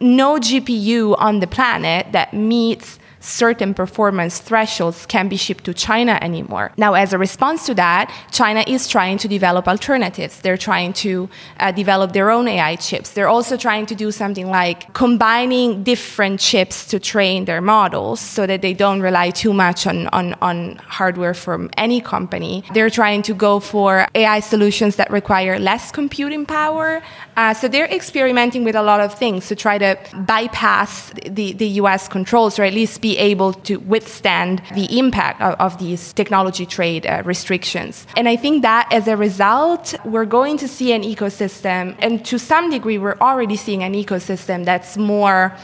no 0.00 0.38
GPU 0.38 1.14
on 1.18 1.40
the 1.40 1.46
planet 1.46 2.10
that 2.12 2.34
meets 2.34 2.98
certain 3.22 3.72
performance 3.72 4.40
thresholds 4.40 5.06
can't 5.06 5.30
be 5.30 5.36
shipped 5.36 5.64
to 5.64 5.72
China 5.72 6.18
anymore. 6.20 6.72
Now, 6.76 6.94
as 6.94 7.12
a 7.12 7.18
response 7.18 7.64
to 7.66 7.74
that, 7.74 8.12
China 8.30 8.64
is 8.66 8.88
trying 8.88 9.18
to 9.18 9.28
develop 9.28 9.68
alternatives. 9.68 10.40
They're 10.40 10.56
trying 10.56 10.92
to 11.04 11.30
uh, 11.60 11.72
develop 11.72 12.12
their 12.12 12.30
own 12.30 12.48
AI 12.48 12.76
chips. 12.76 13.12
They're 13.12 13.28
also 13.28 13.56
trying 13.56 13.86
to 13.86 13.94
do 13.94 14.10
something 14.10 14.48
like 14.50 14.92
combining 14.92 15.84
different 15.84 16.40
chips 16.40 16.86
to 16.88 16.98
train 16.98 17.44
their 17.44 17.60
models 17.60 18.20
so 18.20 18.46
that 18.46 18.60
they 18.60 18.74
don't 18.74 19.00
rely 19.00 19.30
too 19.30 19.52
much 19.52 19.86
on, 19.86 20.08
on, 20.08 20.34
on 20.42 20.76
hardware 20.86 21.34
from 21.34 21.70
any 21.76 22.00
company. 22.00 22.64
They're 22.74 22.90
trying 22.90 23.22
to 23.22 23.34
go 23.34 23.60
for 23.60 24.06
AI 24.14 24.40
solutions 24.40 24.96
that 24.96 25.10
require 25.10 25.58
less 25.58 25.92
computing 25.92 26.44
power. 26.44 27.02
Uh, 27.36 27.54
so 27.54 27.68
they're 27.68 27.86
experimenting 27.86 28.64
with 28.64 28.74
a 28.74 28.82
lot 28.82 29.00
of 29.00 29.14
things 29.14 29.48
to 29.48 29.56
try 29.56 29.78
to 29.78 29.96
bypass 30.26 31.10
the, 31.26 31.52
the 31.54 31.68
US 31.80 32.08
controls 32.08 32.58
or 32.58 32.64
at 32.64 32.74
least 32.74 33.00
be 33.00 33.16
able 33.16 33.52
to 33.52 33.76
withstand 33.76 34.62
the 34.74 34.98
impact 34.98 35.40
of, 35.40 35.54
of 35.54 35.78
these 35.78 36.12
technology 36.12 36.66
trade 36.66 37.06
uh, 37.06 37.22
restrictions. 37.24 38.06
And 38.16 38.28
I 38.28 38.36
think 38.36 38.62
that 38.62 38.92
as 38.92 39.08
a 39.08 39.16
result, 39.16 39.94
we're 40.04 40.26
going 40.26 40.58
to 40.58 40.68
see 40.68 40.92
an 40.92 41.02
ecosystem, 41.02 41.96
and 41.98 42.24
to 42.26 42.38
some 42.38 42.70
degree, 42.70 42.98
we're 42.98 43.18
already 43.20 43.56
seeing 43.56 43.82
an 43.82 43.94
ecosystem 43.94 44.64
that's 44.64 44.96
more 44.96 45.56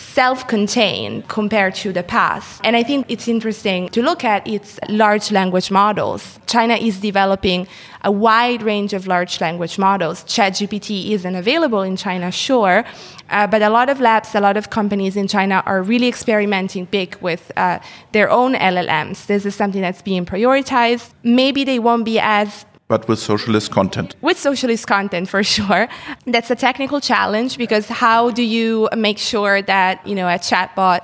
self 0.00 0.48
contained 0.48 1.28
compared 1.28 1.74
to 1.74 1.92
the 1.92 2.02
past. 2.02 2.60
And 2.64 2.74
I 2.76 2.82
think 2.82 3.06
it's 3.08 3.28
interesting 3.28 3.88
to 3.90 4.02
look 4.02 4.24
at 4.24 4.46
its 4.46 4.78
large 4.88 5.30
language 5.30 5.70
models. 5.70 6.38
China 6.46 6.74
is 6.74 6.98
developing 7.00 7.68
a 8.02 8.10
wide 8.10 8.62
range 8.62 8.92
of 8.92 9.06
large 9.06 9.40
language 9.40 9.78
models. 9.78 10.24
ChatGPT 10.24 11.10
isn't 11.10 11.34
available 11.34 11.82
in 11.82 11.96
China, 11.96 12.30
sure, 12.32 12.84
uh, 13.28 13.46
but 13.46 13.62
a 13.62 13.68
lot 13.68 13.88
of 13.90 14.00
labs, 14.00 14.34
a 14.34 14.40
lot 14.40 14.56
of 14.56 14.70
companies 14.70 15.16
in 15.16 15.28
China 15.28 15.62
are 15.66 15.82
really 15.82 16.08
experimenting 16.08 16.86
big 16.86 17.16
with 17.20 17.52
uh, 17.56 17.78
their 18.12 18.30
own 18.30 18.54
LLMs. 18.54 19.26
This 19.26 19.44
is 19.44 19.54
something 19.54 19.82
that's 19.82 20.02
being 20.02 20.24
prioritized. 20.24 21.10
Maybe 21.22 21.62
they 21.64 21.78
won't 21.78 22.04
be 22.04 22.18
as 22.18 22.64
but 22.90 23.06
with 23.06 23.20
socialist 23.20 23.70
content. 23.70 24.16
With 24.20 24.36
socialist 24.36 24.86
content, 24.88 25.28
for 25.28 25.42
sure. 25.56 25.88
That's 26.26 26.50
a 26.50 26.56
technical 26.56 27.00
challenge 27.00 27.56
because 27.56 27.86
how 27.86 28.30
do 28.32 28.42
you 28.42 28.88
make 28.96 29.18
sure 29.18 29.62
that 29.62 30.04
you 30.06 30.16
know 30.18 30.28
a 30.28 30.38
chatbot 30.50 31.00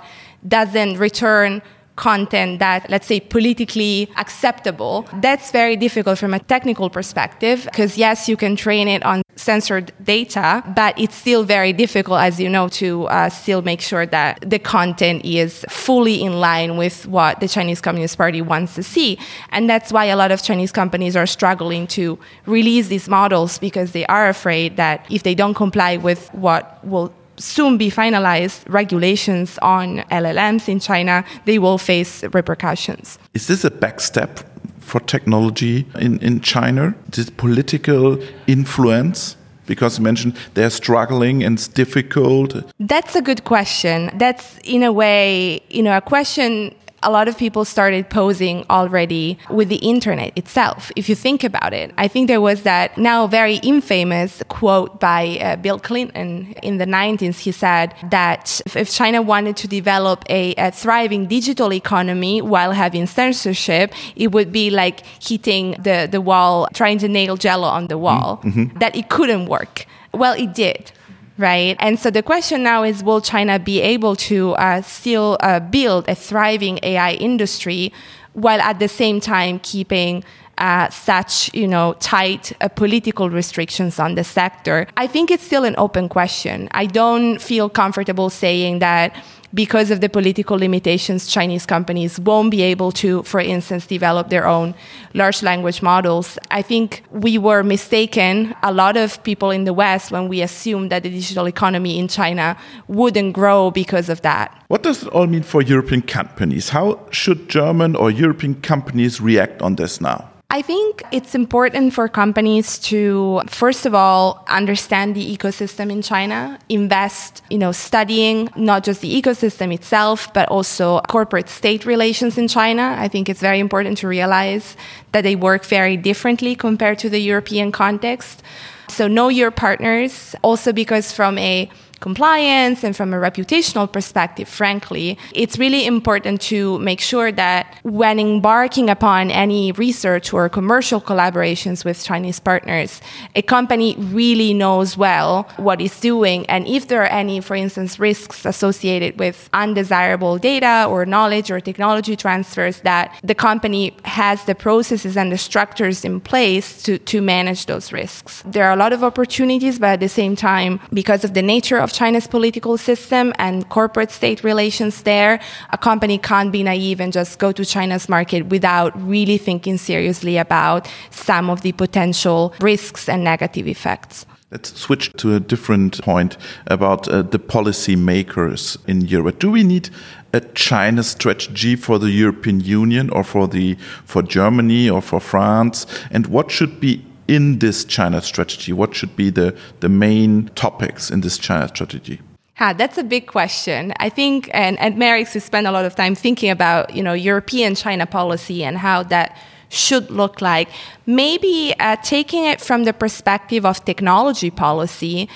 doesn't 0.47 0.99
return 0.99 1.63
content 1.97 2.59
that, 2.61 2.89
let's 2.91 3.07
say, 3.07 3.21
politically 3.21 4.09
acceptable. 4.17 5.09
That's 5.21 5.51
very 5.51 5.77
difficult 5.77 6.19
from 6.19 6.35
a 6.35 6.39
technical 6.39 6.89
perspective 6.91 7.65
because, 7.65 7.99
yes, 7.99 8.29
you 8.29 8.37
can 8.37 8.55
train 8.55 8.87
it 8.89 9.03
on 9.03 9.23
censored 9.37 9.93
data, 10.03 10.63
but 10.75 10.99
it's 10.99 11.15
still 11.15 11.45
very 11.45 11.73
difficult, 11.73 12.21
as 12.21 12.39
you 12.41 12.49
know, 12.49 12.69
to 12.69 13.05
uh, 13.09 13.29
still 13.29 13.63
make 13.63 13.81
sure 13.81 14.07
that 14.07 14.41
the 14.49 14.59
content 14.59 15.25
is 15.25 15.65
fully 15.69 16.23
in 16.23 16.41
line 16.41 16.77
with 16.77 17.07
what 17.07 17.41
the 17.41 17.49
Chinese 17.49 17.81
Communist 17.81 18.17
Party 18.17 18.43
wants 18.43 18.75
to 18.75 18.83
see. 18.83 19.19
And 19.51 19.69
that's 19.69 19.93
why 19.93 20.07
a 20.07 20.17
lot 20.17 20.31
of 20.31 20.43
Chinese 20.43 20.73
companies 20.73 21.17
are 21.17 21.27
struggling 21.27 21.87
to 21.89 22.19
release 22.47 22.89
these 22.89 23.09
models 23.09 23.59
because 23.59 23.93
they 23.93 24.07
are 24.07 24.29
afraid 24.29 24.77
that 24.77 25.07
if 25.11 25.23
they 25.23 25.35
don't 25.35 25.55
comply 25.55 25.97
with 25.97 26.33
what 26.35 26.85
will 26.85 27.13
soon 27.39 27.79
be 27.79 27.91
finalized 27.91 28.63
regulations 28.69 29.59
on 29.63 29.99
LLMs 30.11 30.69
in 30.69 30.81
China, 30.81 31.25
they 31.45 31.59
will 31.59 31.79
face 31.79 32.23
repercussions. 32.33 33.19
Is 33.35 33.47
this 33.47 33.65
a 33.65 33.71
backstep 33.71 34.45
for 34.81 35.01
technology 35.01 35.87
in, 35.97 36.19
in 36.21 36.41
China? 36.41 36.95
This 37.09 37.31
political 37.31 38.19
influence? 38.47 39.37
Because 39.67 39.99
you 39.99 40.05
mentioned 40.05 40.37
they're 40.55 40.71
struggling 40.71 41.43
and 41.43 41.59
it's 41.59 41.67
difficult. 41.67 42.55
That's 42.79 43.17
a 43.17 43.23
good 43.23 43.45
question. 43.45 44.11
That's 44.15 44.59
in 44.59 44.85
a 44.85 44.93
way, 44.93 45.61
you 45.71 45.83
know, 45.83 45.97
a 45.97 46.01
question 46.01 46.73
a 47.03 47.11
lot 47.11 47.29
of 47.29 47.37
people 47.37 47.65
started 47.65 48.09
posing 48.09 48.65
already 48.71 49.39
with 49.51 49.69
the 49.69 49.77
internet 49.77 50.37
itself. 50.37 50.91
If 50.97 51.09
you 51.09 51.15
think 51.15 51.45
about 51.45 51.73
it, 51.73 51.93
I 51.99 52.09
think 52.09 52.29
there 52.29 52.41
was 52.41 52.63
that 52.63 52.97
now 52.97 53.27
very 53.27 53.57
infamous 53.57 54.43
quote 54.49 54.99
by 55.01 55.39
uh, 55.41 55.57
Bill 55.57 55.79
Clinton 55.79 56.55
in 56.63 56.79
the 56.79 56.87
90s. 56.87 57.39
He 57.39 57.53
said 57.53 57.95
that 58.11 58.61
if 58.75 58.91
China 58.91 59.23
wanted 59.23 59.57
to 59.59 59.69
develop 59.69 60.25
a, 60.29 60.55
a 60.55 60.71
thriving 60.71 61.27
digital 61.27 61.73
economy 61.73 62.41
while 62.41 62.73
having 62.73 63.07
censorship, 63.07 63.93
it 64.17 64.33
would 64.33 64.51
be 64.51 64.71
like 64.71 65.05
hitting 65.23 65.73
the, 65.73 66.09
the 66.11 66.21
wall, 66.21 66.69
trying 66.75 66.99
to 66.99 67.09
nail 67.09 67.37
jello 67.37 67.69
on 67.69 67.89
the 67.89 67.99
wall, 67.99 68.41
mm-hmm. 68.43 68.79
that 68.79 68.97
it 68.97 69.09
couldn't 69.09 69.47
work. 69.47 69.87
Well, 70.13 70.33
it 70.33 70.55
did 70.55 70.93
right? 71.39 71.77
And 71.79 71.99
so 71.99 72.11
the 72.11 72.23
question 72.23 72.63
now 72.63 72.83
is 72.83 73.03
will 73.03 73.21
China 73.21 73.59
be 73.59 73.81
able 73.81 74.17
to 74.17 74.53
uh, 74.53 74.83
still 74.83 75.37
uh, 75.41 75.61
build 75.61 76.09
a 76.09 76.15
thriving 76.15 76.79
AI 76.83 77.13
industry 77.13 77.93
while 78.33 78.61
at 78.61 78.79
the 78.79 78.89
same 78.89 79.21
time 79.21 79.59
keeping 79.61 80.23
uh, 80.59 80.89
such 80.89 81.53
you 81.55 81.69
know 81.69 81.95
tight 82.01 82.53
uh, 82.61 82.69
political 82.69 83.29
restrictions 83.29 83.99
on 83.99 84.15
the 84.15 84.25
sector 84.25 84.87
i 84.97 85.07
think 85.07 85.31
it's 85.31 85.45
still 85.45 85.65
an 85.65 85.75
open 85.77 86.09
question 86.09 86.67
i 86.71 86.87
don't 86.87 87.43
feel 87.43 87.69
comfortable 87.69 88.31
saying 88.31 88.79
that 88.79 89.15
because 89.55 89.91
of 89.91 90.01
the 90.01 90.09
political 90.09 90.59
limitations, 90.59 91.27
Chinese 91.27 91.67
companies 91.67 92.19
won't 92.19 92.51
be 92.51 92.63
able 92.63 92.93
to, 92.93 93.23
for 93.23 93.41
instance, 93.41 93.87
develop 93.87 94.29
their 94.29 94.47
own 94.47 94.75
large 95.15 95.43
language 95.43 95.83
models. 95.83 96.39
I 96.51 96.63
think 96.63 97.03
we 97.11 97.39
were 97.39 97.63
mistaken, 97.63 98.55
a 98.63 98.73
lot 98.73 98.97
of 98.97 99.23
people 99.23 99.51
in 99.51 99.65
the 99.65 99.73
West, 99.73 100.11
when 100.11 100.29
we 100.29 100.43
assumed 100.43 100.91
that 100.91 101.03
the 101.03 101.11
digital 101.11 101.47
economy 101.47 101.99
in 101.99 102.09
China 102.09 102.57
wouldn't 102.89 103.33
grow 103.33 103.71
because 103.71 104.09
of 104.09 104.23
that. 104.23 104.53
What 104.69 104.83
does 104.83 105.03
it 105.05 105.09
all 105.09 105.27
mean 105.27 105.43
for 105.43 105.63
European 105.63 106.03
companies? 106.03 106.71
How 106.71 107.01
should 107.11 107.49
German 107.49 107.97
or 107.97 108.11
European 108.11 108.61
companies 108.61 109.21
react 109.21 109.63
on 109.63 109.77
this 109.77 110.01
now? 110.01 110.31
I 110.57 110.63
think 110.63 111.03
it's 111.13 111.35
important 111.35 111.93
for 111.93 112.09
companies 112.09 112.79
to, 112.89 113.43
first 113.47 113.85
of 113.85 113.95
all, 113.95 114.43
understand 114.49 115.15
the 115.15 115.37
ecosystem 115.37 115.93
in 115.93 116.01
China, 116.01 116.59
invest, 116.71 117.43
you 117.51 117.59
know, 117.59 117.73
studying 117.73 118.49
not 118.57 118.83
just 118.83 119.03
the 119.03 119.21
ecosystem 119.21 119.71
itself, 119.71 120.33
but 120.33 120.49
also 120.49 121.01
corporate 121.01 121.51
state 121.51 121.85
relations 121.85 122.39
in 122.39 122.49
China. 122.49 122.97
I 122.99 123.07
think 123.07 123.29
it's 123.29 123.43
very 123.43 123.61
important 123.61 123.99
to 123.99 124.09
realize 124.09 124.79
that 125.13 125.25
they 125.25 125.37
work 125.37 125.63
very 125.67 125.99
differently 125.99 126.55
compared 126.55 126.99
to 127.01 127.11
the 127.11 127.21
European 127.21 127.71
context. 127.71 128.43
So 128.89 129.09
know 129.09 129.29
your 129.29 129.51
partners, 129.51 130.35
also 130.41 130.73
because 130.73 131.13
from 131.13 131.37
a 131.37 131.69
compliance 132.01 132.85
and 132.85 132.97
from 132.97 133.13
a 133.13 133.17
reputational 133.17 133.91
perspective, 133.91 134.49
frankly, 134.49 135.19
it's 135.33 135.59
really 135.59 135.87
important 135.87 136.41
to 136.43 136.79
make 136.79 137.01
sure 137.01 137.33
that 137.33 137.79
when 137.83 138.19
embarking 138.19 138.91
upon 138.91 139.31
any 139.31 139.73
research 139.73 140.33
or 140.33 140.49
commercial 140.49 141.01
collaborations 141.01 141.85
with 141.85 142.05
Chinese 142.05 142.41
partners, 142.41 143.01
a 143.35 143.43
company 143.43 143.97
really 143.99 144.53
knows 144.53 144.97
well 144.97 145.49
what 145.57 145.81
it's 145.81 146.01
doing. 146.01 146.47
And 146.47 146.67
if 146.67 146.89
there 146.89 147.03
are 147.03 147.07
any, 147.07 147.41
for 147.41 147.57
instance, 147.57 147.99
risks 147.99 148.45
associated 148.45 149.19
with 149.19 149.49
undesirable 149.53 150.39
data 150.39 150.87
or 150.89 151.07
knowledge 151.07 151.51
or 151.51 151.61
technology 151.61 152.17
transfers, 152.17 152.81
that 152.81 153.15
the 153.23 153.35
company 153.35 153.97
has 154.05 154.45
the 154.45 154.55
processes 154.55 155.17
and 155.17 155.33
the 155.33 155.39
structures 155.39 156.05
in 156.05 156.21
place 156.21 156.83
to, 156.83 156.99
to 156.99 157.21
manage 157.21 157.67
those 157.67 157.93
risks. 157.93 158.43
There 158.47 158.65
are 158.65 158.73
a 158.73 158.77
lot 158.77 158.93
of 158.93 159.03
opportunities, 159.03 159.79
but 159.79 159.91
at 159.91 160.01
the 160.01 160.09
same 160.09 160.37
time, 160.37 160.81
because 160.93 161.25
of 161.25 161.35
the 161.35 161.43
nature 161.43 161.79
of 161.87 161.93
China's 161.93 162.27
political 162.27 162.77
system 162.77 163.33
and 163.39 163.69
corporate 163.69 164.11
state 164.11 164.43
relations 164.43 165.03
there, 165.05 165.39
a 165.71 165.79
company 165.79 166.19
can't 166.19 166.51
be 166.51 166.63
naive 166.65 167.01
and 167.01 167.13
just 167.13 167.39
go 167.39 167.53
to 167.53 167.65
China's 167.65 168.09
market 168.09 168.47
without 168.47 168.91
really 169.09 169.39
thinking 169.39 169.79
seriously 169.79 170.37
about 170.37 170.89
some 171.11 171.49
of 171.49 171.61
the 171.61 171.73
potential 171.73 172.53
risks 172.61 173.09
and 173.09 173.23
negative 173.23 173.69
effects. 173.69 174.27
Let's 174.51 174.77
switch 174.79 175.13
to 175.19 175.37
a 175.37 175.41
different 175.41 176.03
point 176.03 176.37
about 176.67 177.09
uh, 177.09 177.23
the 177.23 177.39
policy 177.39 177.95
makers 177.95 178.79
in 178.89 179.03
Europe. 179.03 179.39
Do 179.39 179.51
we 179.53 179.63
need 179.63 179.91
a 180.33 180.41
China 180.55 181.03
strategy 181.03 181.77
for 181.77 181.99
the 182.01 182.11
European 182.11 182.61
Union 182.61 183.11
or 183.11 183.23
for 183.25 183.47
the 183.49 183.77
for 184.05 184.23
Germany 184.23 184.91
or 184.91 185.03
for 185.03 185.21
France? 185.21 185.87
And 186.11 186.27
what 186.27 186.51
should 186.51 186.81
be 186.81 187.05
in 187.29 187.59
this 187.59 187.85
China 187.85 188.21
strategy? 188.23 188.73
What 188.73 188.95
should 188.95 189.17
be 189.17 189.31
the, 189.31 189.57
the 189.81 189.89
main 189.89 190.49
topics 190.55 191.11
in 191.11 191.21
this 191.21 191.39
China 191.39 191.69
strategy? 191.69 192.21
Ha, 192.55 192.73
that's 192.73 192.97
a 192.97 193.05
big 193.05 193.27
question. 193.27 193.93
I 194.01 194.09
think, 194.09 194.49
and 194.55 194.79
at 194.79 194.97
MERICS, 194.97 195.35
we 195.35 195.41
spend 195.41 195.67
a 195.67 195.73
lot 195.73 195.85
of 195.85 195.95
time 195.95 196.15
thinking 196.15 196.51
about, 196.51 196.95
you 196.95 197.03
know, 197.03 197.13
European 197.13 197.75
China 197.75 198.07
policy 198.07 198.65
and 198.65 198.79
how 198.79 199.03
that 199.05 199.37
should 199.69 200.11
look 200.11 200.41
like. 200.41 200.69
Maybe 201.07 201.75
uh, 201.79 201.97
taking 201.97 202.45
it 202.45 202.61
from 202.61 202.85
the 202.85 202.93
perspective 202.93 203.65
of 203.65 203.85
technology 203.85 204.51
policy, 204.51 205.29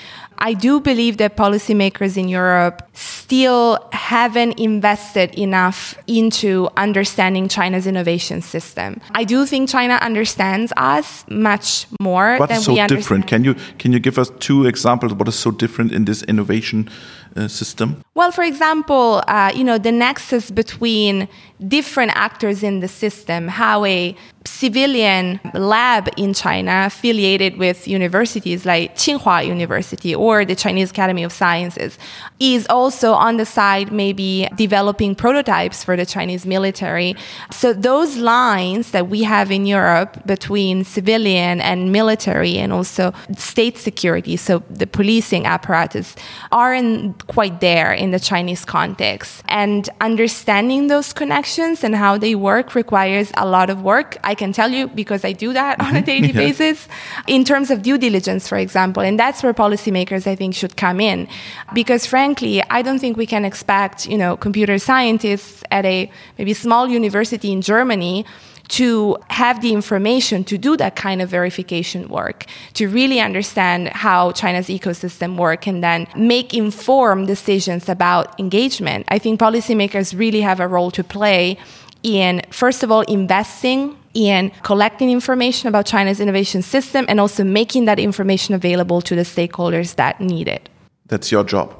I 0.43 0.53
do 0.53 0.79
believe 0.79 1.17
that 1.17 1.37
policymakers 1.37 2.17
in 2.17 2.27
Europe 2.27 2.81
still 2.93 3.77
haven't 3.91 4.59
invested 4.59 5.35
enough 5.35 5.95
into 6.07 6.67
understanding 6.77 7.47
China's 7.47 7.85
innovation 7.85 8.41
system. 8.41 8.99
I 9.13 9.23
do 9.23 9.45
think 9.45 9.69
China 9.69 9.99
understands 10.01 10.73
us 10.77 11.23
much 11.29 11.85
more 12.01 12.37
what 12.37 12.49
than 12.49 12.57
is 12.57 12.65
so 12.65 12.87
different? 12.87 13.27
Can 13.27 13.43
you 13.43 13.53
can 13.77 13.93
you 13.93 13.99
give 13.99 14.17
us 14.17 14.31
two 14.39 14.65
examples? 14.65 15.13
What 15.13 15.27
is 15.27 15.35
so 15.35 15.51
different 15.51 15.91
in 15.91 16.05
this 16.05 16.23
innovation 16.23 16.89
uh, 17.35 17.47
system? 17.47 18.01
Well, 18.21 18.31
for 18.31 18.43
example, 18.43 19.23
uh, 19.27 19.51
you 19.55 19.63
know 19.63 19.79
the 19.79 19.91
nexus 19.91 20.51
between 20.51 21.27
different 21.67 22.11
actors 22.15 22.61
in 22.61 22.79
the 22.79 22.87
system, 22.87 23.47
how 23.47 23.83
a 23.85 24.15
civilian 24.45 25.39
lab 25.53 26.09
in 26.17 26.33
China 26.33 26.83
affiliated 26.87 27.57
with 27.57 27.87
universities 27.87 28.65
like 28.65 28.95
Tsinghua 28.95 29.45
University 29.45 30.15
or 30.15 30.45
the 30.45 30.55
Chinese 30.55 30.89
Academy 30.89 31.23
of 31.23 31.31
Sciences 31.31 31.99
is 32.39 32.65
also 32.67 33.13
on 33.13 33.37
the 33.37 33.45
side 33.45 33.91
maybe 33.91 34.47
developing 34.55 35.13
prototypes 35.13 35.83
for 35.83 35.95
the 35.95 36.07
Chinese 36.07 36.45
military. 36.45 37.15
So 37.51 37.71
those 37.73 38.17
lines 38.17 38.91
that 38.91 39.09
we 39.09 39.21
have 39.23 39.51
in 39.51 39.67
Europe 39.67 40.25
between 40.25 40.83
civilian 40.85 41.61
and 41.61 41.91
military 41.91 42.57
and 42.57 42.73
also 42.73 43.13
state 43.37 43.77
security, 43.77 44.37
so 44.37 44.63
the 44.71 44.87
policing 44.87 45.45
apparatus, 45.45 46.15
aren't 46.51 47.27
quite 47.27 47.61
there 47.61 47.93
in 48.11 48.19
the 48.19 48.19
Chinese 48.19 48.65
context. 48.65 49.41
And 49.47 49.89
understanding 50.01 50.87
those 50.87 51.13
connections 51.13 51.83
and 51.83 51.95
how 51.95 52.17
they 52.17 52.35
work 52.35 52.75
requires 52.75 53.31
a 53.37 53.45
lot 53.45 53.69
of 53.69 53.81
work. 53.81 54.17
I 54.23 54.35
can 54.35 54.51
tell 54.51 54.69
you 54.69 54.87
because 54.87 55.23
I 55.23 55.31
do 55.31 55.53
that 55.53 55.79
on 55.79 55.95
a 55.95 55.99
mm-hmm. 55.99 56.05
daily 56.05 56.27
yeah. 56.33 56.45
basis 56.45 56.87
in 57.27 57.43
terms 57.45 57.71
of 57.71 57.81
due 57.81 57.97
diligence, 57.97 58.47
for 58.47 58.57
example. 58.57 59.01
And 59.01 59.17
that's 59.17 59.43
where 59.43 59.53
policymakers, 59.53 60.27
I 60.27 60.35
think, 60.35 60.55
should 60.55 60.75
come 60.75 60.99
in. 60.99 61.27
Because 61.73 62.05
frankly, 62.05 62.61
I 62.69 62.81
don't 62.81 62.99
think 62.99 63.15
we 63.15 63.25
can 63.25 63.45
expect, 63.45 64.07
you 64.07 64.17
know, 64.17 64.35
computer 64.35 64.77
scientists 64.77 65.63
at 65.71 65.85
a 65.85 66.11
maybe 66.37 66.53
small 66.53 66.89
university 66.89 67.51
in 67.51 67.61
Germany 67.61 68.25
to 68.71 69.17
have 69.29 69.61
the 69.61 69.73
information 69.73 70.45
to 70.45 70.57
do 70.57 70.77
that 70.77 70.95
kind 70.95 71.21
of 71.21 71.29
verification 71.29 72.07
work, 72.07 72.45
to 72.73 72.87
really 72.87 73.19
understand 73.19 73.89
how 73.89 74.31
China's 74.31 74.67
ecosystem 74.67 75.37
work 75.37 75.67
and 75.67 75.83
then 75.83 76.07
make 76.15 76.53
informed 76.53 77.27
decisions 77.27 77.89
about 77.89 78.39
engagement. 78.39 79.05
I 79.09 79.19
think 79.19 79.41
policymakers 79.41 80.17
really 80.17 80.39
have 80.39 80.61
a 80.61 80.67
role 80.69 80.89
to 80.91 81.03
play 81.03 81.57
in, 82.01 82.41
first 82.49 82.81
of 82.81 82.91
all, 82.91 83.01
investing 83.01 83.97
in 84.13 84.51
collecting 84.63 85.09
information 85.11 85.67
about 85.67 85.85
China's 85.85 86.21
innovation 86.21 86.61
system 86.61 87.05
and 87.09 87.19
also 87.19 87.43
making 87.43 87.85
that 87.85 87.99
information 87.99 88.55
available 88.55 89.01
to 89.01 89.15
the 89.15 89.23
stakeholders 89.23 89.95
that 89.95 90.21
need 90.21 90.47
it. 90.47 90.69
That's 91.07 91.29
your 91.29 91.43
job. 91.43 91.75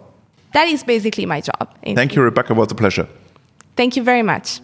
That 0.54 0.68
is 0.68 0.84
basically 0.84 1.26
my 1.26 1.40
job. 1.40 1.74
Thank 1.86 2.16
you, 2.16 2.22
Rebecca. 2.22 2.52
It 2.52 2.58
was 2.58 2.72
a 2.72 2.76
pleasure. 2.76 3.08
Thank 3.78 3.96
you 3.96 4.04
very 4.04 4.24
much. 4.24 4.60